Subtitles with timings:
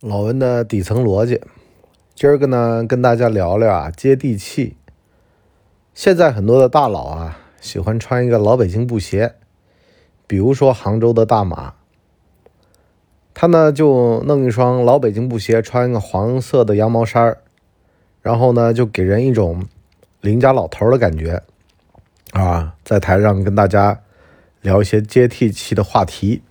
[0.00, 1.40] 老文的底层逻辑，
[2.14, 4.76] 今儿个呢跟大家聊聊啊接地气。
[5.94, 9.34] 现在很多的大佬啊喜欢穿一个老北京布鞋，
[10.26, 11.74] 比如说杭州的大马，
[13.32, 17.38] 他呢就弄一双老北京布鞋，穿一个黄色的羊毛衫儿，
[18.20, 19.64] 然后呢就给人一种
[20.20, 21.42] 邻家老头的感觉。
[22.32, 24.02] 啊，在台上跟大家
[24.60, 26.42] 聊一些接地气的话题，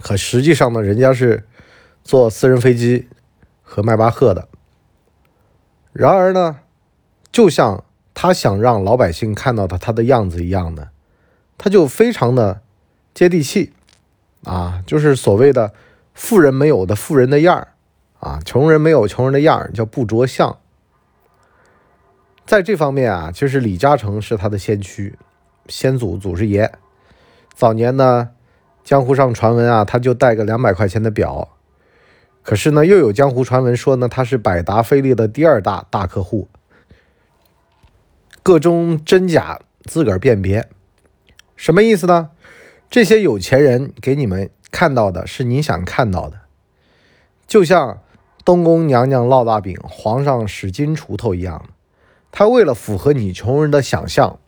[0.00, 1.44] 可实际上呢，人家是。
[2.06, 3.08] 坐私人飞机
[3.64, 4.46] 和迈巴赫的，
[5.92, 6.60] 然而呢，
[7.32, 7.82] 就像
[8.14, 10.90] 他想让老百姓看到的他的样子一样的，
[11.58, 12.60] 他就非常的
[13.12, 13.72] 接地气
[14.44, 15.72] 啊，就是所谓的
[16.14, 17.72] 富人没有的富人的样儿
[18.20, 20.56] 啊，穷人没有穷人的样儿，叫不着相。
[22.46, 25.18] 在这方面啊，其实李嘉诚是他的先驱、
[25.66, 26.72] 先祖、祖师爷。
[27.52, 28.30] 早年呢，
[28.84, 31.48] 江湖上传闻啊，他就带个两百块钱的表。
[32.46, 36.46] 可是呢，又有江湖传闻说呢，他是百达翡丽的第二大大客户，
[38.44, 40.68] 各中真假自个儿辨别，
[41.56, 42.30] 什么意思呢？
[42.88, 46.42] 这些有钱人给你们看到的是你想看到的，
[47.48, 47.98] 就像
[48.44, 51.66] 东宫娘娘烙大饼，皇上使金锄头一样，
[52.30, 54.38] 他为了符合你穷人的想象，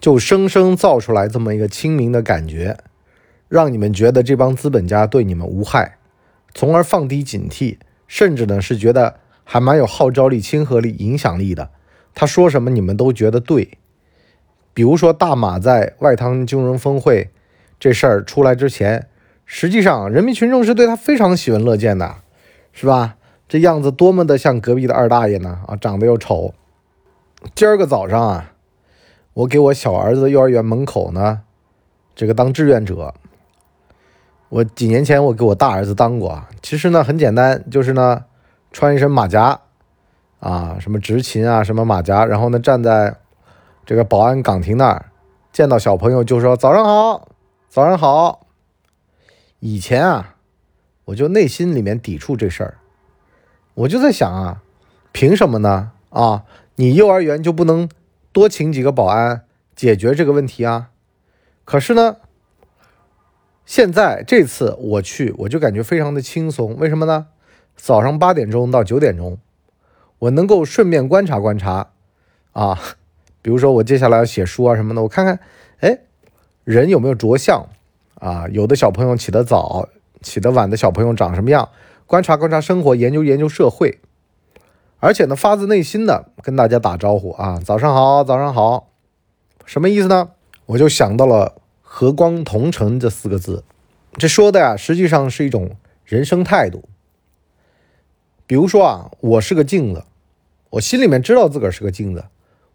[0.00, 2.78] 就生生造出来这么一个亲民的感觉，
[3.48, 5.98] 让你们觉得这帮资本家对你们无害。
[6.54, 11.70] 从而放低警惕，甚至呢是觉得还蛮有号召力、亲和力、影响力的。
[12.14, 13.76] 他说什么你们都觉得对。
[14.72, 17.30] 比如说大马在外滩金融峰会
[17.78, 19.08] 这事儿出来之前，
[19.44, 22.16] 实际上人民群众是对他非常喜闻乐见的，
[22.72, 23.16] 是吧？
[23.46, 25.60] 这样子多么的像隔壁的二大爷呢？
[25.66, 26.54] 啊，长得又丑。
[27.54, 28.52] 今儿个早上啊，
[29.34, 31.42] 我给我小儿子幼儿园门口呢，
[32.14, 33.14] 这个当志愿者。
[34.54, 38.24] 我几年前我给我大儿子当过啊，其实呢很简单，就是呢
[38.70, 39.58] 穿一身马甲
[40.38, 43.16] 啊，什么执勤啊，什么马甲，然后呢站在
[43.84, 45.06] 这个保安岗亭那儿，
[45.52, 47.26] 见到小朋友就说早上好，
[47.68, 48.46] 早上好。
[49.58, 50.36] 以前啊，
[51.06, 52.78] 我就内心里面抵触这事儿，
[53.74, 54.62] 我就在想啊，
[55.10, 55.90] 凭什么呢？
[56.10, 56.44] 啊，
[56.76, 57.88] 你幼儿园就不能
[58.30, 59.42] 多请几个保安
[59.74, 60.90] 解决这个问题啊？
[61.64, 62.18] 可是呢。
[63.66, 66.76] 现在这次我去，我就感觉非常的轻松。
[66.76, 67.28] 为什么呢？
[67.76, 69.38] 早上八点钟到九点钟，
[70.18, 71.90] 我能够顺便观察观察
[72.52, 72.78] 啊，
[73.42, 75.40] 比如说我接下来要写书啊什么的，我看看，
[75.80, 75.98] 哎，
[76.62, 77.66] 人有没有着相
[78.16, 78.46] 啊？
[78.52, 79.88] 有的小朋友起得早，
[80.20, 81.70] 起得晚的小朋友长什么样？
[82.06, 83.98] 观察观察生活，研究研究社会，
[85.00, 88.90] 而且呢，发自内心的跟大家打招呼啊，早上好，早上好，
[89.64, 90.32] 什么意思呢？
[90.66, 91.54] 我就想到了。
[91.96, 93.62] 和光同尘这四个字，
[94.14, 96.88] 这说的呀，实际上是一种人生态度。
[98.48, 100.02] 比如说啊，我是个镜子，
[100.70, 102.24] 我心里面知道自个儿是个镜子，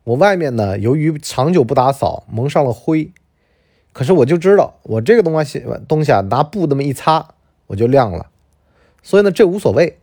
[0.06, 3.12] 我外面呢，由于长久不打扫，蒙上了灰，
[3.91, 7.34] 可是我就知道，我这个东西东西啊，拿布那么一擦，
[7.68, 8.28] 我就亮了。
[9.03, 10.00] 所以呢，这无所谓，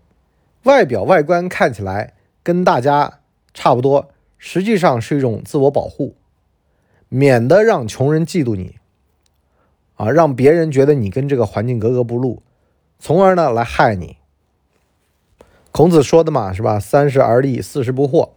[0.65, 2.13] 外表外观看起来
[2.43, 3.21] 跟大家
[3.55, 6.15] 差不多，实际上是一种自我保护，
[7.09, 8.77] 免得让穷人嫉妒你。
[9.97, 12.43] 啊，让别人觉得你跟这个环境格格不入，
[12.99, 14.17] 从而呢来害你。
[15.73, 16.79] 孔子说的嘛，是吧？
[16.79, 18.31] 三十而立，四十不惑。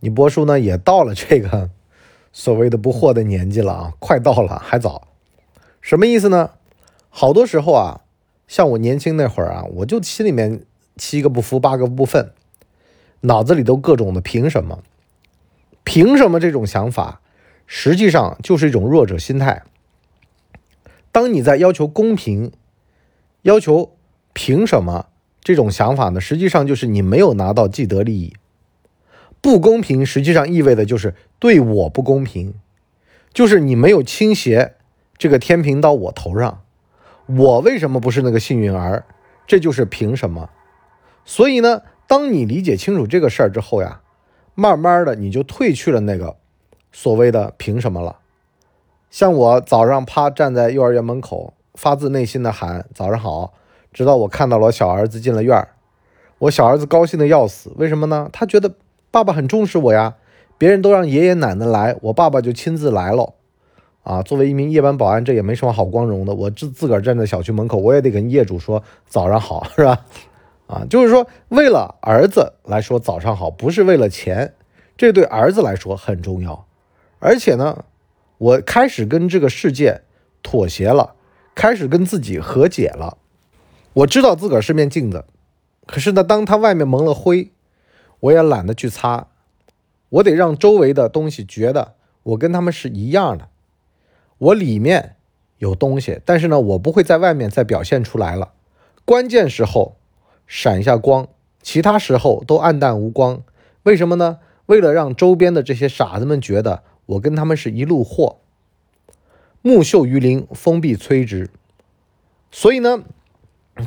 [0.00, 1.70] 你波叔呢也到了这个
[2.32, 5.08] 所谓的不惑的年纪了啊，快到了，还早。
[5.80, 6.50] 什么意思呢？
[7.10, 8.02] 好多时候啊，
[8.46, 10.62] 像我年轻那会儿啊，我就心里面
[10.96, 12.30] 七个不服，八个不忿，
[13.22, 14.82] 脑子里都各种的凭什么？
[15.84, 17.20] 凭什么这种想法，
[17.66, 19.62] 实际上就是一种弱者心态。
[21.10, 22.52] 当你在要求公平、
[23.42, 23.96] 要求
[24.32, 25.06] 凭什么
[25.42, 26.20] 这种想法呢？
[26.20, 28.34] 实际上就是你没有拿到既得利益。
[29.40, 32.54] 不公平实际上意味的就是对我不公平，
[33.32, 34.74] 就是你没有倾斜
[35.16, 36.62] 这个天平到我头上。
[37.26, 39.04] 我为什么不是那个幸运儿？
[39.46, 40.50] 这就是凭什么。
[41.24, 44.00] 所以呢，当你理解清楚这个事儿之后呀，
[44.54, 46.36] 慢慢的你就褪去了那个
[46.90, 48.18] 所谓的凭什么了。
[49.10, 53.54] 像我早上趴站在幼儿园门口，发自内心的喊早上好，
[53.92, 55.68] 直到我看到了小儿子进了院儿，
[56.38, 57.72] 我小儿子高兴的要死。
[57.76, 58.28] 为什么呢？
[58.32, 58.74] 他觉得
[59.10, 60.16] 爸爸很重视我呀。
[60.58, 63.34] 别人都让爷爷奶奶来，我爸爸就亲自来了。
[64.02, 66.34] 啊，作为一名夜班保安，这也没什么好光荣的。
[66.34, 70.04] 我自自个儿站在小区门口，我也得跟业主说早上好，是吧？
[70.66, 74.52] 啊，就是说为了儿子来说早上好，不是为了钱，
[74.96, 76.66] 这对儿子来说很重要，
[77.20, 77.84] 而且呢。
[78.38, 80.02] 我开始跟这个世界
[80.42, 81.14] 妥协了，
[81.54, 83.18] 开始跟自己和解了。
[83.92, 85.24] 我知道自个儿是面镜子，
[85.86, 87.50] 可是呢，当它外面蒙了灰，
[88.20, 89.26] 我也懒得去擦。
[90.10, 93.48] 我得让周围的东西觉得我跟他们是一样的。
[94.38, 95.16] 我里面
[95.58, 98.52] 有东西，但是呢，我不会在外面再表现出来了。
[99.04, 99.96] 关键时候
[100.46, 101.26] 闪一下光，
[101.60, 103.42] 其他时候都暗淡无光。
[103.82, 104.38] 为什么呢？
[104.66, 108.38] 为了让周边的这些傻子们觉得我跟他们是一路货。
[109.62, 111.50] 木秀于林，风必摧之。
[112.50, 113.02] 所以呢，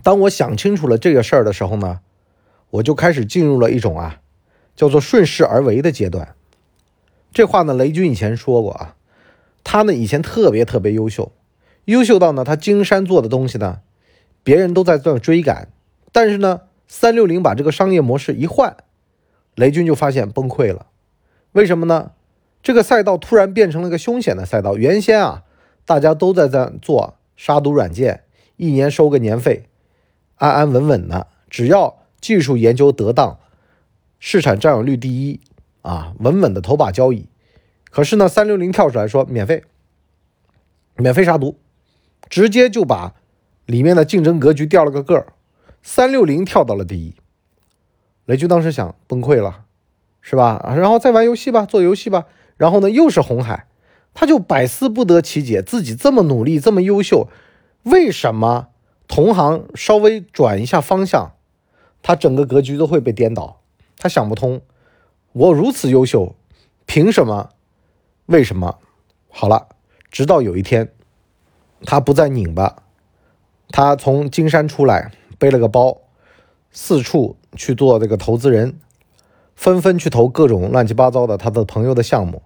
[0.04, 2.02] 当我想清楚了这个事儿的时候呢，
[2.72, 4.22] 我就开始进入了一种啊，
[4.76, 6.36] 叫做顺势而为的阶段。
[7.32, 8.96] 这话呢，雷军以前说过啊，
[9.64, 11.32] 他呢以前特别特别优秀，
[11.86, 13.82] 优秀到呢他金山做的东西呢，
[14.44, 15.70] 别人都在做追赶，
[16.12, 18.76] 但是呢，三六零把这个商业模式一换。
[19.56, 20.88] 雷军就发现崩溃了，
[21.52, 22.12] 为什么呢？
[22.64, 24.78] 这个赛道突然变成了个凶险的赛道。
[24.78, 25.44] 原先啊，
[25.86, 28.24] 大家都在在做杀毒软件，
[28.58, 29.66] 一年收个年费，
[30.36, 33.40] 安安稳稳的，只要技术研究得当，
[34.20, 35.40] 市场占有率第一
[35.82, 37.28] 啊，稳稳的头把交椅。
[37.90, 39.64] 可是呢，三六零跳出来说免费，
[40.96, 41.58] 免费杀毒，
[42.30, 43.16] 直接就把
[43.66, 45.34] 里面的竞争格局掉了个个儿，
[45.82, 47.16] 三六零跳到了第一。
[48.26, 49.66] 雷军当时想崩溃了，
[50.22, 50.74] 是吧？
[50.78, 52.28] 然后再玩游戏吧，做游戏吧。
[52.62, 53.66] 然后呢，又是红海，
[54.14, 57.28] 他就百思不得其解，自己这么努力，这么优秀，
[57.82, 58.68] 为什么
[59.08, 61.32] 同行稍微转一下方向，
[62.04, 63.62] 他整个格局都会被颠倒？
[63.98, 64.62] 他想不通，
[65.34, 66.36] 我如此优秀，
[66.86, 67.50] 凭什么？
[68.28, 68.78] 为什么？
[69.32, 69.70] 好了，
[70.12, 70.92] 直到有一天，
[71.84, 72.84] 他不再拧巴，
[73.70, 75.98] 他从金山出来，背了个包。
[76.70, 78.80] 四处去做这个投资人，
[79.56, 82.44] 纷纷去投各种乱七八糟的他的朋友的项目。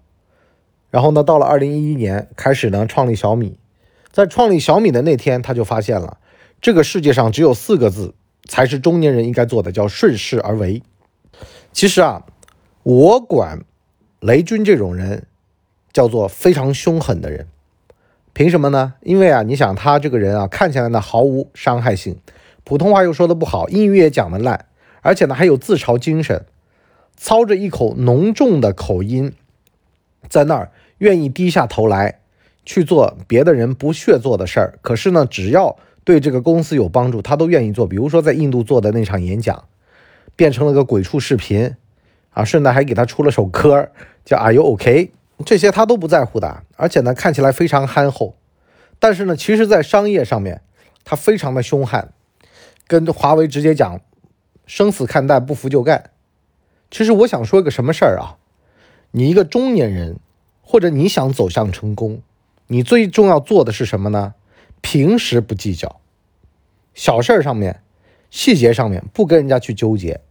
[0.96, 3.60] 然后呢，到了二零一一年开始呢，创立小米。
[4.14, 6.20] 在创立小米的那天，他就发现了
[6.62, 8.16] 这个世界上只有四个字
[8.48, 10.82] 才是中年人应该做的，叫顺势而为。
[11.74, 12.26] 其实啊，
[12.84, 13.66] 我管
[14.22, 15.28] 雷军这种人
[15.92, 17.46] 叫做非常凶狠的人。
[18.32, 18.94] 凭什么呢？
[19.02, 22.18] 因为啊，你想他这个人啊，看起来呢毫无伤害性。
[22.64, 24.68] 普通话又说的不好，英语也讲的烂，
[25.02, 26.46] 而且呢还有自嘲精神，
[27.18, 29.34] 操着一口浓重的口音，
[30.30, 32.20] 在那儿愿意低下头来
[32.66, 34.80] 去做别的人不屑做的事儿。
[34.82, 37.88] 可是呢，只要对这个公司有帮助，他都愿意做。
[37.88, 39.66] 比如说在印度做的那场演讲，
[40.36, 41.76] 变成了个鬼畜视频，
[42.32, 43.90] 啊，顺带还给他出了首歌
[44.24, 45.12] 叫《Are You OK》，
[45.46, 46.64] 这些他都不在乎的。
[46.76, 48.36] 而且呢，看起来非常憨厚，
[49.00, 50.62] 但是呢，其实在商业上面，
[51.04, 52.10] 他非常的凶悍。
[52.88, 54.00] 跟华为直接讲，
[54.68, 56.12] 生死看淡，不服就干。
[56.92, 58.38] 其实我想说一个什么事儿啊？
[59.10, 60.18] 你一个中年人，
[60.66, 62.22] 或者你想走向成功，
[62.68, 64.34] 你最重要做的是什么呢？
[64.82, 66.02] 平时不计较，
[66.94, 67.82] 小事上面、
[68.30, 70.22] 细节上面不跟人家去纠结，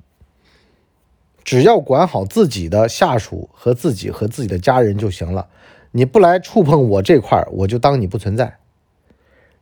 [1.44, 5.48] 只要管好自己的下属和自己和自己的家人就行了。
[5.92, 8.58] 你不来触碰我这块儿，我就当你不存在。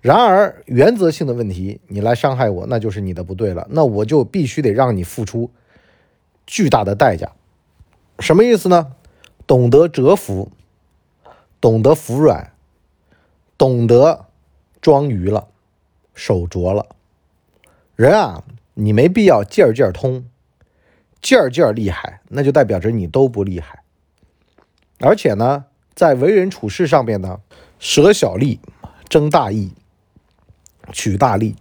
[0.01, 3.69] 然而，原则性的问题，你来伤害我，那就是你的不对了。
[3.71, 5.51] 那我就必须得让你付出
[6.47, 7.31] 巨大的代价。
[8.19, 8.95] 什么意思呢？
[9.47, 10.51] 懂得折服，
[11.63, 12.53] 懂得服软，
[13.57, 14.27] 懂得
[14.81, 15.47] 装愚了，
[16.13, 16.89] 手拙了。
[17.95, 18.43] 人啊，
[18.75, 20.25] 你没必要劲儿劲儿通，
[21.21, 23.85] 劲儿劲儿厉害，那就代表着你都不厉害。
[24.99, 27.41] 而且呢，在为人处事上面呢，
[27.79, 28.59] 舍小利，
[29.09, 29.71] 争大义。
[30.93, 31.55] 取大利，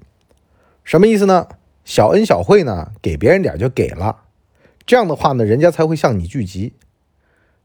[0.83, 1.47] 什么意思呢？
[1.85, 4.23] 小恩小惠呢，给别人点就给了，
[4.87, 6.73] 这样的话呢，人家才会向你聚集。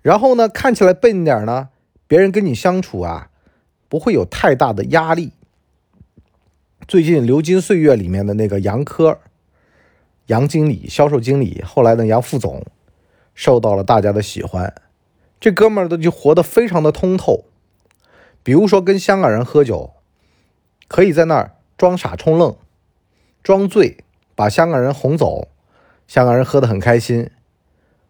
[0.02, 1.70] 然后呢，看起来笨点呢，
[2.06, 3.30] 别人跟你相处啊，
[3.88, 5.32] 不会有太大的压力。
[6.86, 9.18] 最近《流金岁月》里面的那个杨科，
[10.26, 12.64] 杨经理、销售经理，后来的，杨副总，
[13.34, 14.72] 受到了大家的喜欢。
[15.40, 17.44] 这哥们儿的就活得非常的通透，
[18.42, 19.92] 比如说跟香港人喝酒。
[20.88, 22.56] 可以在那儿装傻充愣，
[23.42, 24.04] 装醉，
[24.36, 25.48] 把香港人哄走，
[26.06, 27.28] 香港人喝得很开心。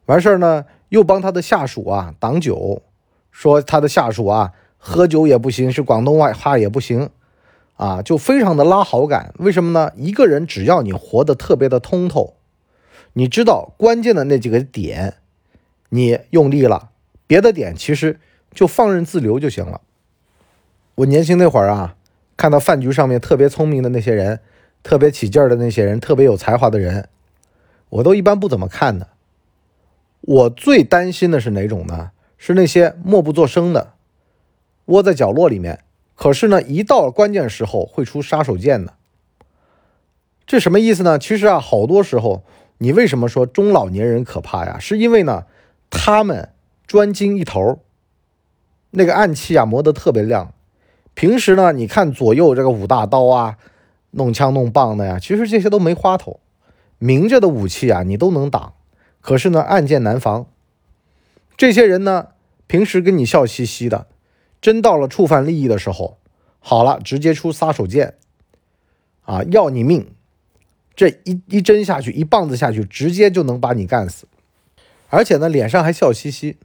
[0.05, 2.83] 完事儿呢，又帮他的下属啊挡酒，
[3.37, 7.11] 说他的下属啊喝酒也不行，是广东话也不行，
[7.77, 9.35] 啊，就非常的拉好感。
[9.37, 9.93] 为什么呢？
[9.95, 12.37] 一个人只要你活得特别的通透，
[13.13, 15.17] 你知道关键的那几个点，
[15.91, 16.89] 你用力了，
[17.27, 18.19] 别的点其实
[18.55, 19.83] 就放任自流就行了。
[20.95, 21.93] 我年轻那会儿啊。
[22.39, 24.41] 看到饭局上面特别聪明的那些人，
[24.83, 27.09] 特别起劲儿的那些人，特别有才华的人，
[27.89, 29.09] 我都一般不怎么看的。
[30.21, 32.11] 我最担心的是哪种呢？
[32.39, 33.93] 是那些默不作声的，
[34.87, 35.81] 窝在角落里面。
[36.15, 38.95] 可是呢，一到关键时候会出杀手锏的。
[40.47, 41.19] 这什么意思呢？
[41.19, 42.43] 其实啊，好多时候
[42.79, 44.79] 你为什么说中老年人可怕呀？
[44.79, 45.45] 是因为呢，
[45.91, 46.51] 他们
[46.87, 47.81] 专精一头，
[48.93, 50.55] 那个暗器啊磨得特别亮。
[51.15, 53.57] 平时呢，你看左右这个舞大刀啊，
[54.13, 56.41] 弄枪弄棒的呀，其实这些都没花头。
[56.99, 58.73] 明着的武器啊，你都能挡，
[59.21, 60.47] 可是呢，暗箭难防。
[61.57, 62.29] 这些人呢，
[62.67, 64.07] 平时跟你笑嘻嘻的，
[64.61, 66.19] 真到了触犯利益的时候，
[66.59, 68.13] 好了，直接出杀手锏，
[69.23, 70.07] 啊，要你命！
[70.95, 74.27] 这一一针下去，一棒子下去，直接就能把你干死，
[75.09, 76.57] 而且呢，脸上还笑嘻嘻。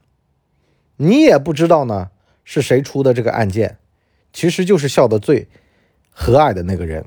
[0.98, 2.10] 你也不知道呢
[2.44, 3.78] 是谁出的这个案件，
[4.34, 5.48] 其实就是笑得最
[6.12, 7.06] 和蔼的那个人，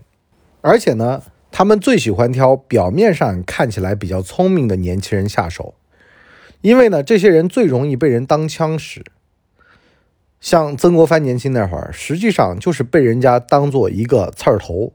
[0.61, 1.23] 而且呢。
[1.57, 5.75] 他们最喜欢挑表面上看起来比较聪明的年轻人下手，
[6.65, 9.05] 因为呢，这些人最容易被人当枪使。
[10.41, 14.95] 像曾国藩年轻那会儿，实际上就是被人家当做一个刺儿头，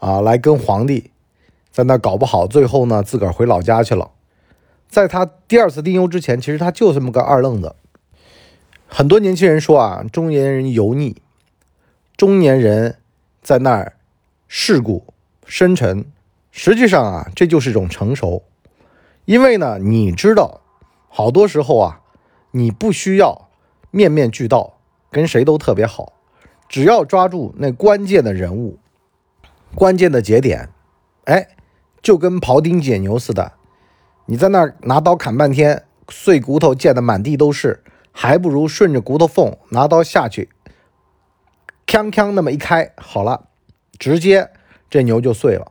[0.00, 1.12] 啊，来跟皇帝
[1.70, 4.10] 在那搞不好，最后呢，自个儿回老家去了。
[4.88, 7.76] 在他第二次丁忧之前，其实他就这么个二愣子。
[8.88, 11.22] 很多年轻人说啊，中年人油腻，
[12.16, 12.96] 中年人
[13.40, 13.92] 在那儿
[14.48, 15.06] 世故。
[15.46, 16.04] 深沉，
[16.50, 18.42] 实际上啊，这就是一种成熟，
[19.24, 20.59] 因为呢，你知道，
[21.10, 22.00] 好多时候啊，
[22.52, 23.50] 你不需要
[23.90, 24.78] 面面俱到，
[25.10, 26.14] 跟谁都特别好，
[26.68, 28.78] 只要抓住那关键的人物、
[29.74, 30.70] 关键的节点，
[31.24, 31.48] 哎，
[32.00, 33.52] 就跟庖丁解牛似的，
[34.24, 40.48] 你在那儿拿刀砍半天，碎骨头溅得满地都是，还不如顺着骨头缝拿刀下去，
[41.86, 43.48] 锵锵那么一开，好了，
[43.98, 44.50] 直接。
[44.88, 45.70] 这牛就碎了，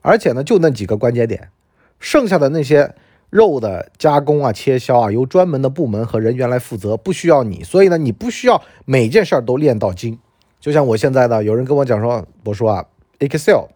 [0.00, 1.50] 而且呢，就那几个关节点，
[1.98, 2.94] 剩下的那些
[3.30, 7.62] 肉的加工啊、切削啊，由专门的部门和人员来负责，不需要你。
[7.62, 10.18] 所以呢，你不需要每件事儿都练到精。
[10.60, 12.86] 就像我现在的，有人跟我讲说，我说啊
[13.18, 13.66] ，Excel、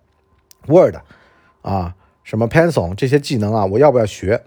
[0.66, 0.96] Word
[1.62, 1.94] 啊，
[2.24, 4.42] 什么 Pencil 这些技能啊，我要不要学？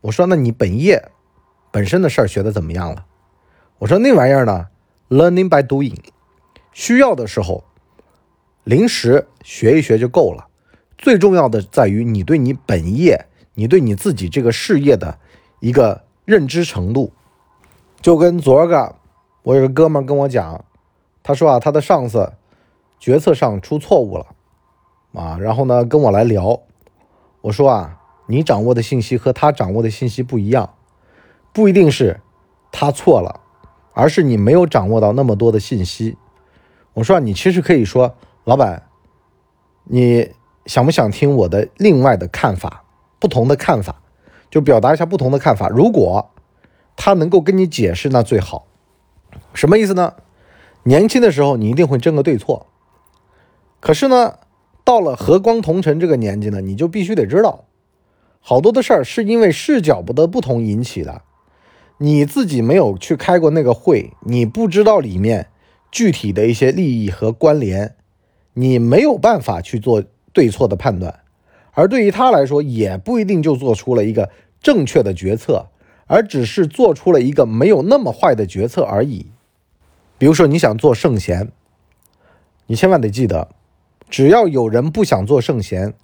[0.00, 1.10] 我说，那你本业
[1.70, 3.04] 本身的事儿学的怎么样了？
[3.78, 4.66] 我说那玩意儿呢
[5.08, 5.98] ，Learning by doing，
[6.72, 7.64] 需要的时候。
[8.64, 10.46] 临时学一学就够了，
[10.98, 13.24] 最重要的在于你对你本业、
[13.58, 15.18] 你对你自己这个事业的
[15.58, 17.12] 一个认知程度。
[18.00, 18.94] 就跟昨儿个
[19.42, 20.64] 我有个哥们跟我讲，
[21.24, 22.32] 他说啊，他的上司
[23.00, 24.26] 决策上出错误了
[25.12, 26.60] 啊，然后呢跟我来聊，
[27.40, 27.98] 我说啊，
[28.28, 30.74] 你掌握的信息和他掌握的信息不一样，
[31.52, 32.20] 不一定是
[32.70, 33.40] 他错了，
[33.92, 36.16] 而是你没有掌握到那么多的信息。
[36.94, 38.14] 我说你其实可以说。
[38.44, 38.84] 老板，
[39.84, 40.30] 你
[40.64, 42.82] 想不想听我的另外的看法？
[43.18, 44.02] 不同的看法，
[44.50, 45.68] 就表达一下不同的看法。
[45.68, 46.30] 如果
[46.96, 48.66] 他能够跟你解释，那最好。
[49.54, 50.14] 什么意思呢？
[50.84, 52.66] 年轻的时候你一定会争个对错，
[53.80, 54.38] 可是呢，
[54.84, 57.64] 到了和光同尘这个年纪呢，你就必须得知道，
[58.40, 61.22] 好多的事儿是因为视角不的不同引起的。
[61.98, 65.48] 你自己没有去开过那个会，你不知道里面
[65.90, 67.96] 具体的一些利益和关联。
[68.54, 71.20] 你没有办法去做对错的判断，
[71.78, 74.30] 而对于他来说，也不一定就做出了一个
[74.60, 75.66] 正确的决策，
[76.08, 79.26] 而只是做出了一个没有那么坏的决策而已。
[80.18, 81.52] 比如说，你想做圣贤，
[82.66, 83.50] 你千万得记得，
[84.10, 85.94] 只要有人不想做圣贤，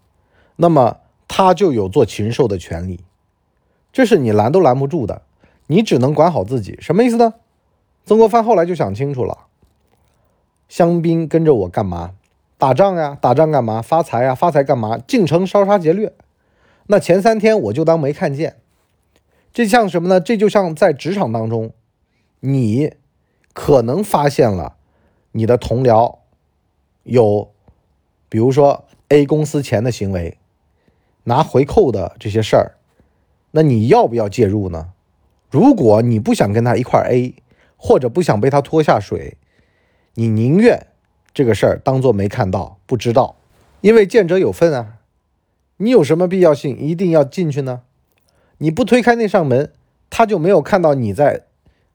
[0.54, 3.00] 那么他就有做禽兽的权利，
[3.92, 5.22] 这是你拦都拦不住的，
[5.66, 6.78] 你只能管好自己。
[6.80, 7.34] 什么意思呢？
[8.06, 9.46] 曾国藩后来就想清楚了，
[10.68, 12.12] 香槟跟着我干嘛？
[12.64, 13.82] 打仗呀，打仗干嘛？
[13.82, 14.96] 发财呀，发财干嘛？
[14.96, 16.14] 进城烧杀劫掠。
[16.86, 18.56] 那前三天我就当没看见。
[19.52, 20.18] 这像什么呢？
[20.18, 21.74] 这就像在职场当中，
[22.40, 22.94] 你
[23.52, 24.76] 可能发现了
[25.32, 26.20] 你的同僚
[27.02, 27.50] 有，
[28.30, 30.38] 比如说 A 公司钱的行为，
[31.24, 32.76] 拿回扣的这些事儿，
[33.50, 34.92] 那你要不要介入呢？
[35.50, 37.34] 如果你不想跟他一块 A，
[37.76, 39.36] 或者不想被他拖下水，
[40.14, 40.86] 你宁愿。
[41.34, 43.36] 这个事儿当做没看到，不知道，
[43.80, 44.98] 因为见者有份啊。
[45.78, 47.82] 你有什么必要性一定要进去呢？
[48.58, 49.72] 你不推开那扇门，
[50.08, 51.42] 他就没有看到你在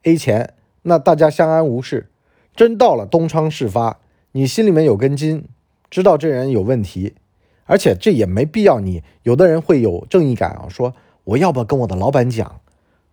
[0.02, 2.10] A 钱，那大家相安无事。
[2.54, 3.98] 真到了东窗事发，
[4.32, 5.46] 你心里面有根筋，
[5.88, 7.14] 知道这人有问题，
[7.64, 8.80] 而且这也没必要。
[8.80, 10.94] 你有的人会有正义感啊，说
[11.24, 12.60] 我要不要跟我的老板讲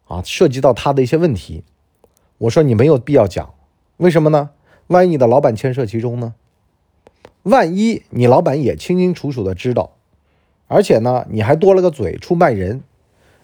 [0.07, 0.21] 啊？
[0.25, 1.63] 涉及到他的一些问题，
[2.39, 3.53] 我说你没有必要讲，
[3.95, 4.49] 为什么呢？
[4.87, 6.33] 万一你的老板牵涉其中呢？
[7.43, 9.91] 万一你老板也清清楚楚的知道，
[10.67, 12.83] 而且呢，你还多了个嘴出卖人，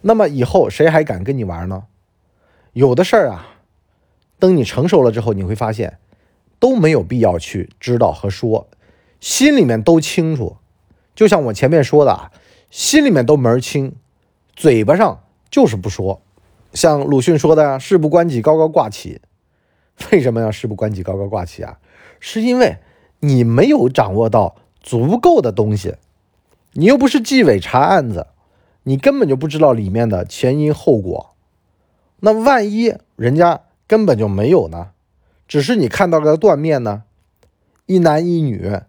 [0.01, 1.85] 那么以后谁还敢跟你玩呢？
[2.73, 3.47] 有的事儿啊，
[4.39, 5.99] 等你成熟了之后，你会发现
[6.59, 8.67] 都没有必要去知道和说，
[9.19, 10.57] 心里面都清楚。
[11.15, 12.31] 就像我前面说的啊，
[12.69, 13.95] 心里面都门儿清，
[14.55, 16.21] 嘴巴上就是不说。
[16.73, 19.21] 像鲁迅说的“事不关己高高挂起”，
[20.11, 21.79] 为什么要事不关己高高挂起啊？
[22.19, 22.77] 是因为
[23.19, 25.95] 你没有掌握到足够的东西，
[26.73, 28.27] 你又不是纪委查案子，
[28.83, 31.35] 你根本就不知道里面的前因后果。
[32.21, 34.91] 那万一人家根本就没有呢？
[35.47, 37.03] 只是你看到个断面呢？
[37.85, 38.79] 一男一女，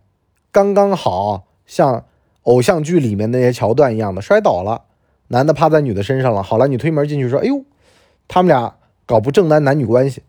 [0.52, 2.06] 刚刚好像
[2.42, 4.84] 偶像剧里面那些桥段一样的摔倒了，
[5.28, 6.42] 男的趴在女的身上了。
[6.42, 7.64] 好了，你推门进去说：“哎呦，
[8.28, 10.22] 他们俩搞不正当男女关系。”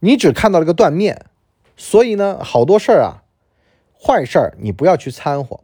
[0.00, 1.26] 你只看到了个断面，
[1.76, 3.22] 所以呢，好多事儿啊，
[3.98, 5.60] 坏事儿你不要去掺和。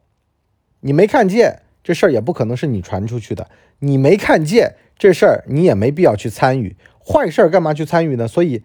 [0.81, 3.49] 你没看见这事儿，也不可能是你传出去的。
[3.81, 6.77] 你没看见这事儿，你也没必要去参与。
[7.05, 8.29] 坏事儿干嘛去参与呢？
[8.29, 8.63] 所以，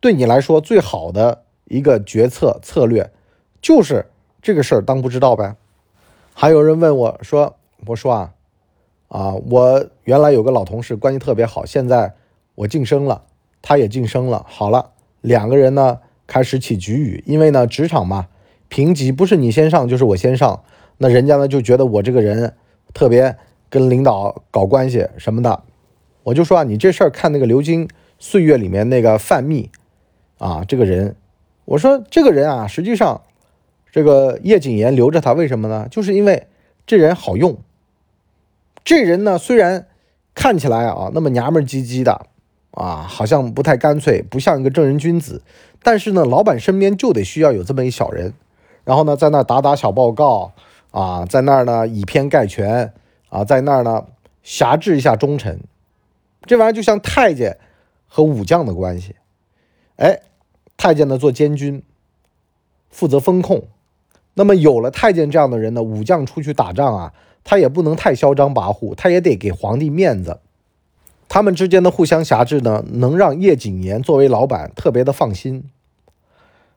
[0.00, 1.44] 对你来说最好的。
[1.66, 3.10] 一个决策策略，
[3.62, 4.10] 就是
[4.42, 5.56] 这个事儿当不知道呗。
[6.34, 7.56] 还有人问我说
[7.88, 8.34] ：“我说啊，
[9.08, 12.16] 啊，我原来有个老同事，关系特别好，现在
[12.54, 13.24] 我晋升了，
[13.62, 14.44] 他也晋升了。
[14.46, 14.92] 好了，
[15.24, 18.28] 两个人呢开始起局语，因为呢职场嘛，
[18.68, 20.62] 评级不是你先上就是我先上，
[20.98, 22.54] 那人家呢就觉得我这个人
[22.92, 23.34] 特别
[23.70, 25.62] 跟领导搞关系什么的。
[26.24, 27.88] 我就说啊，你这事儿看那个《流金
[28.18, 29.70] 岁月》里面那个范密
[30.36, 31.16] 啊，这个人。”
[31.64, 33.22] 我说这个人啊，实际上，
[33.90, 35.88] 这个叶谨言留着他，为什么呢？
[35.90, 36.46] 就是因为
[36.86, 37.56] 这人好用。
[38.84, 39.86] 这人呢，虽然
[40.34, 42.26] 看起来啊那么娘们唧唧的
[42.74, 45.42] 啊，好像不太干脆，不像一个正人君子，
[45.82, 48.34] 但是呢，老板身边就得需要有这么一小人，
[48.84, 50.52] 然后呢，在那打打小报告
[50.90, 52.92] 啊，在那儿呢以偏概全
[53.28, 54.06] 啊，在那儿呢
[54.42, 55.60] 挟制一下忠臣。
[56.42, 57.56] 这玩意儿就像太监
[58.06, 59.16] 和武将的关系，
[59.96, 60.20] 哎。
[60.76, 61.84] 太监呢做监军，
[62.90, 63.62] 负责风控。
[64.34, 67.14] 那么有了太监这样的人呢，武将出去打仗啊，
[67.44, 70.40] 他也不能太嚣张跋扈，他也得给皇帝面子。
[71.28, 75.68] 他们之间的互相辖制呢，能让叶谨言作为老板特别的放心。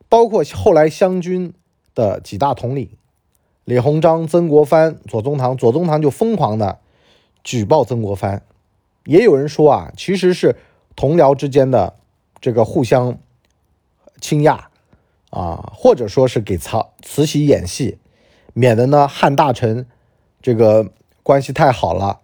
[0.10, 1.53] 包括后来湘军
[1.93, 2.89] 的几大统领，
[3.65, 6.79] 李鸿章、曾国藩、左宗棠，左宗棠就疯狂的
[7.43, 8.41] 举报曾国藩。
[9.05, 10.55] 也有人说啊，其实是
[10.95, 11.95] 同僚之间的
[12.41, 13.17] 这个互相。
[14.19, 14.57] 倾轧
[15.29, 17.99] 啊，或者说是给曹慈禧演戏，
[18.53, 19.86] 免得呢汉大臣
[20.41, 22.21] 这个关系太好了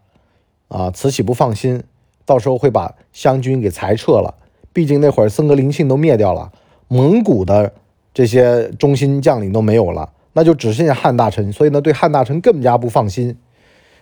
[0.69, 1.83] 啊，慈禧不放心，
[2.25, 4.35] 到时候会把湘军给裁撤了。
[4.71, 6.51] 毕竟那会儿僧格林沁都灭掉了，
[6.87, 7.73] 蒙古的
[8.13, 13.37] 这些中心将领都没有了，那就只剩下汉大臣，所以呢对汉大臣更加不放心。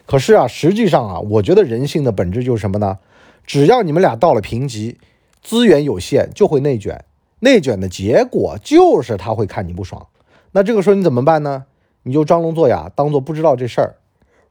[0.06, 3.00] 可是啊，实际上啊，我觉得人性的本质就是什么呢？
[3.46, 4.98] 只要你们俩到了平级，
[5.42, 7.04] 资源有限，就会内卷。
[7.40, 10.08] 内卷的结果就是他会看你不爽，
[10.52, 11.66] 那这个时候你怎么办呢？
[12.04, 13.96] 你就装聋作哑，当做不知道这事儿。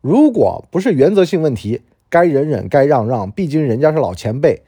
[0.00, 4.62] 如果不是原则性问题，该忍忍，该让让，毕竟人家是老前辈，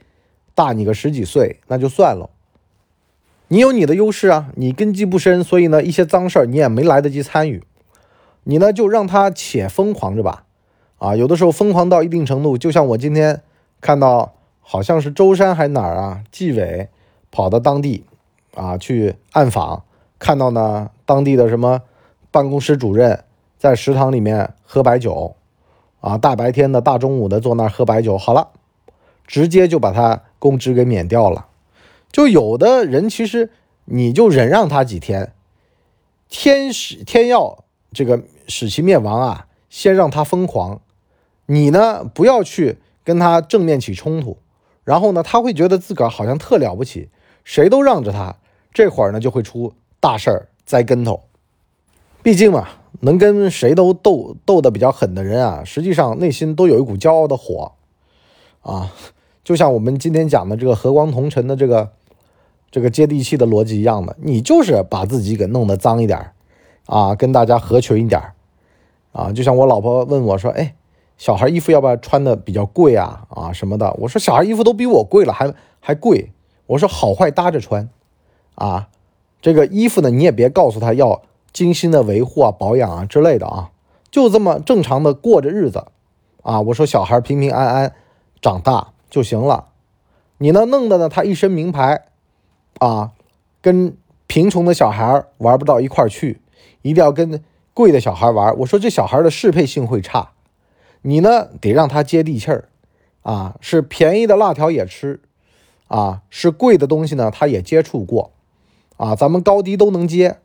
[0.55, 2.31] 大你个十几岁，那就算了。
[3.48, 7.62] 你有你的优势啊，你根基不深，所以呢，一些脏事儿你也没来得及参与。
[8.44, 10.44] 你呢，就让他且疯狂着吧。
[10.96, 13.42] 啊，有的时候疯狂到一定程度，就像我今天
[13.81, 16.88] 看到，好像是舟山还哪儿啊，纪委
[17.31, 18.05] 跑到当地。
[18.55, 19.83] 啊，去暗访，
[20.18, 21.81] 看到呢，当地的什么
[22.31, 23.24] 办公室主任
[23.57, 25.35] 在食堂里面喝白酒，
[26.02, 28.48] 啊，大白天的大中午的坐那儿喝白酒，好了，
[29.26, 31.46] 直接就把他公职给免掉了。
[32.10, 33.50] 就有的人其实
[33.86, 35.32] 你就忍让他几天，
[36.28, 40.82] 天使天要这个使其灭亡啊，先让他疯狂，
[41.46, 44.36] 你呢不要去跟他正面起冲突，
[44.84, 47.08] 然后呢他会觉得自个儿好像特了不起，
[47.44, 48.36] 谁都让着他。
[48.74, 51.24] 这会儿呢，就会出大事儿，栽跟头。
[52.22, 52.68] 毕竟嘛，
[53.00, 57.72] 能跟谁都斗斗得比较狠的人啊，实际上内心都有一股骄傲的火
[58.61, 58.92] 啊。
[59.44, 61.90] 就像我们今天讲的这个和光同尘的这个
[62.70, 66.31] 这个接地气的逻辑一样的，你就是把自己给弄得脏一点
[66.87, 68.22] 啊，跟大家合群一点
[69.12, 69.33] 啊。
[69.33, 70.74] 就像我老婆问我说：“哎，
[71.18, 73.26] 小孩衣服要不要穿的比较贵啊？
[73.31, 76.31] 啊什么的？”我说：“小孩衣服都比我贵了，还还贵。”
[76.66, 77.88] 我说：“好坏搭着穿。”
[78.55, 78.88] 啊，
[79.40, 83.70] 这个衣服呢，你也别告诉他要精心的维护啊、保养啊之类的啊，
[84.10, 85.86] 就这么正常的过着日子。
[86.42, 86.60] 啊。
[86.60, 87.94] 我说小孩平平安安
[88.40, 89.68] 长大就行了，
[90.38, 92.06] 你呢弄的呢他一身名牌
[92.78, 93.12] 啊，
[93.60, 96.40] 跟贫穷的小孩玩不到一块去，
[96.80, 97.42] 一定要跟
[97.74, 98.58] 贵的小孩玩。
[98.58, 100.30] 我说这小孩的适配性会差，
[101.02, 102.68] 你呢得让他接地气儿。
[103.22, 105.20] 啊，是便宜的辣条也吃。
[105.86, 108.32] 啊，是贵的东西呢他也接触过。
[108.96, 110.38] 啊，咱们高低都能接，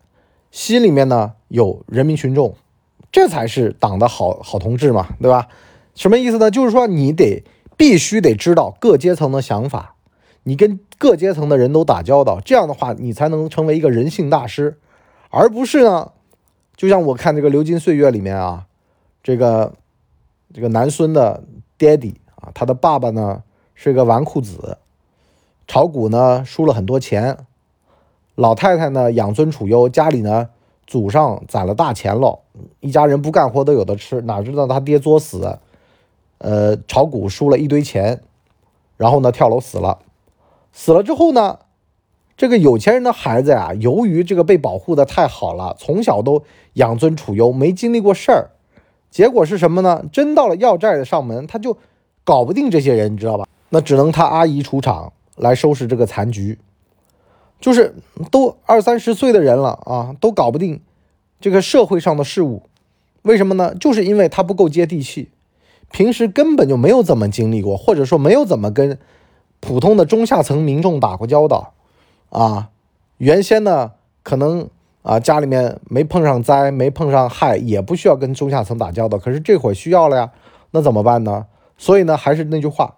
[0.52, 2.56] 心里面呢有人民群众
[3.12, 5.48] 这才是党的好好同志嘛，对吧？
[5.96, 6.52] 什么意思呢？
[6.52, 7.44] 就是说你得
[7.76, 9.96] 必须得知道各阶层的想法，
[10.44, 14.78] 你跟各阶层的人都打交道，这样的话你才能成为一个人性大师，
[15.30, 16.12] 而不是呢，
[16.76, 18.66] 就像我看这个《流金岁月》里面啊，
[19.24, 19.74] 这个
[20.54, 21.44] 这个南孙的
[21.78, 24.78] 爹地啊，他的爸爸呢是个纨绔子，
[25.68, 27.38] 炒股呢输了很多钱，
[28.38, 30.48] 老太太呢养尊处优，家里呢。
[30.86, 32.40] 祖上攒了大钱了，
[32.80, 35.60] 一家人不干活都有的吃，哪知道他爹作死，
[36.38, 38.22] 呃，炒股输了一堆钱，
[38.96, 40.00] 然后呢跳楼死了。
[40.72, 41.60] 死了之后呢，
[42.38, 46.44] 这个有钱人的孩子呀，由于这个被保护的太好了，从小都
[46.76, 48.52] 养尊处优，没经历过事儿，
[49.12, 50.06] 结果是什么呢？
[50.14, 51.78] 真到了要债的上门，他就
[52.24, 53.46] 搞不定这些人，你知道吧？
[53.68, 56.58] 那只能他阿姨出场来收拾这个残局。
[57.60, 57.96] 就是
[58.32, 60.80] 都二三十岁的人了啊，都搞不定
[61.40, 62.64] 这个社会上的事物，
[63.24, 63.74] 为什么呢？
[63.74, 65.30] 就是因为他不够接地气，
[65.92, 69.00] 平时根本就没有怎么经历过，或者说没有怎么跟
[69.60, 71.74] 普通的中下层民众打过交道
[72.30, 72.70] 啊。
[73.18, 74.70] 原先呢，可能
[75.02, 79.18] 啊家里面没碰上灾，没碰上害，也不需要跟中下层打交道。
[79.18, 80.32] 可是这会儿需要了呀，
[80.72, 81.48] 那怎么办呢？
[81.78, 82.96] 所以呢，还是那句话，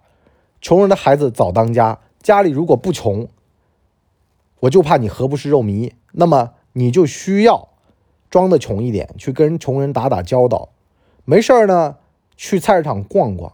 [0.60, 1.98] 穷人的孩子早当家。
[2.22, 3.26] 家里如果不穷。
[4.60, 7.68] 我就怕你何不是肉糜，那么你就需要
[8.30, 10.70] 装的穷一点，去跟穷人打打交道。
[11.24, 11.96] 没事儿呢，
[12.36, 13.52] 去菜市场逛逛，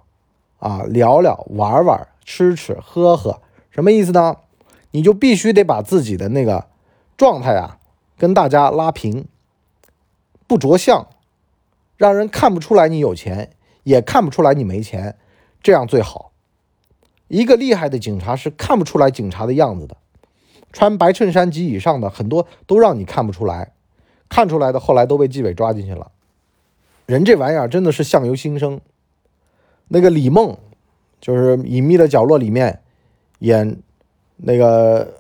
[0.59, 3.41] 啊，聊聊，玩玩，吃吃，喝喝，
[3.71, 4.37] 什么意思呢？
[4.93, 6.67] 你就必须得把自己的那个
[7.17, 7.79] 状态啊，
[8.17, 9.27] 跟大家拉平，
[10.47, 11.07] 不着相，
[11.97, 13.51] 让人看不出来你有钱，
[13.83, 15.17] 也看不出来你没钱，
[15.63, 16.33] 这样最好。
[17.29, 19.97] 一个厉害的警察是看不出来警察的样子的。
[20.77, 23.73] 穿白衬衫及以上的很多都让你看不出来，
[24.29, 26.11] 看出来的后来都被纪委抓进去了。
[27.07, 28.79] 人这玩意儿真的是相由心生。
[29.89, 30.59] 那个李梦，
[31.19, 32.83] 就是《隐秘的角落》里面
[33.39, 33.79] 演
[34.37, 35.15] 那个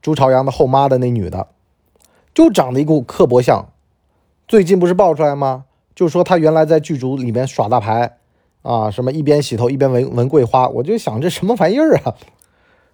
[0.00, 1.48] 朱朝阳的后妈的那女的，
[2.32, 3.68] 就长得一股刻薄相。
[4.48, 5.66] 最近不是爆出来吗？
[5.94, 8.16] 就说她原来在剧组里面耍大牌
[8.62, 10.66] 啊，什么一边洗头一边闻闻桂花。
[10.68, 12.14] 我就想这什么玩意儿啊？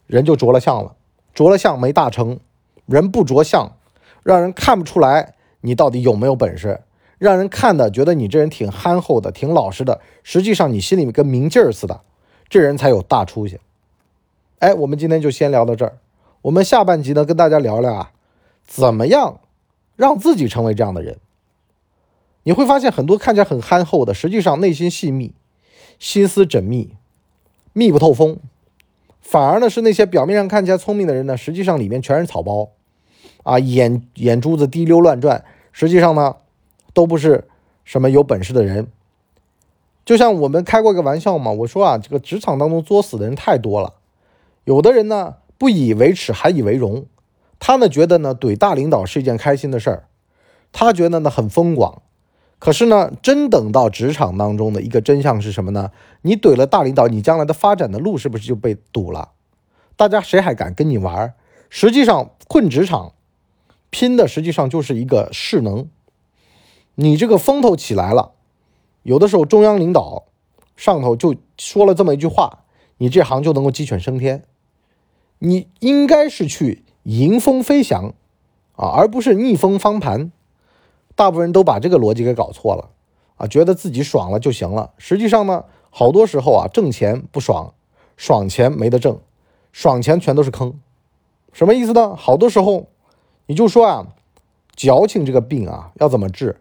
[0.08, 0.96] 人就着了相了。
[1.34, 2.38] 着了相没大成，
[2.86, 3.76] 人不着相，
[4.22, 6.82] 让人看不出来你到底有没有本事，
[7.18, 12.00] 让人看的觉得你这人挺憨厚的，挺老实的，实际上你心里面跟明镜似的，
[12.48, 13.60] 这人才有大出息。
[14.58, 15.98] 哎，我们今天就先聊到这儿，
[16.42, 18.12] 我们下半集呢跟大家聊聊啊，
[18.64, 19.40] 怎么样
[19.96, 21.18] 让自己成为这样的人。
[22.44, 25.32] 你会发现很多看起来很憨厚的，实际上内心细密，
[25.98, 26.96] 心思缜密，
[27.72, 28.38] 密不透风。
[29.22, 32.70] 反而呢，是那些表面上看起来聪明的人呢，实际上里面全是草包，
[33.44, 36.36] 啊，眼眼珠子滴溜乱转，实际上呢，
[36.92, 37.48] 都不是
[37.84, 38.88] 什么有本事的人。
[40.04, 43.94] 就像我们开过一个玩笑嘛，我说啊，这个职场当中作死的人太多了，
[44.64, 47.06] 有的人呢不以为耻，还以为荣，
[47.60, 50.04] 他呢觉得呢怼大领导是一件开心的事儿，
[50.72, 52.02] 他觉得呢很风光。
[52.62, 55.90] 可是呢，真等到职场当中的一个真相是什么呢？
[56.20, 59.30] 你怼了大领导，你将来的发展的路是不是就被堵了？
[59.96, 61.34] 大家谁还敢跟你玩？
[61.68, 63.14] 实际上，混职场
[63.90, 65.88] 拼的实际上就是一个势能。
[66.94, 68.30] 你这个风头起来了，
[69.02, 70.26] 有的时候中央领导
[70.76, 72.60] 上头就说了这么一句话，
[72.98, 74.44] 你这行就能够鸡犬升天。
[75.40, 78.14] 你应该是去迎风飞翔
[78.76, 80.30] 啊，而不是逆风翻盘。
[81.14, 82.90] 大部分人都把这个逻辑给搞错了
[83.36, 84.90] 啊，觉得自己爽了就行了。
[84.98, 87.74] 实际上呢，好多时候啊，挣钱不爽，
[88.16, 89.18] 爽钱没得挣，
[89.72, 90.78] 爽钱全都是坑。
[91.52, 92.16] 什么意思呢？
[92.16, 92.86] 好多时候，
[93.46, 94.06] 你就说啊，
[94.74, 96.56] 矫情这个病啊，要怎么治？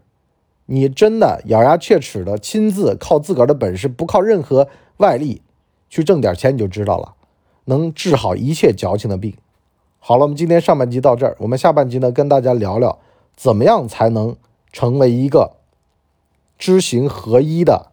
[0.66, 5.42] 你真的咬牙切齿的亲自靠自个儿的本事，不靠任何外力
[5.90, 7.14] 去挣点钱，你就知道了，
[7.66, 9.34] 能治好一切矫情的病。
[10.00, 13.00] 好了，我们今天上半集到这儿，我们下半集呢，跟大家聊聊。
[13.36, 14.36] 怎么样才能
[14.72, 15.58] 成为一个
[16.58, 17.92] 知行合一的、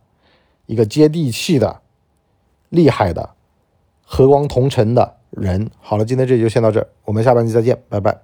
[0.67, 1.81] 一个接地气的、
[2.69, 3.31] 厉害的、
[4.05, 5.71] 和光同尘的人？
[5.81, 8.21] 好了，今天这就先到这儿，我们下半期再见，拜拜。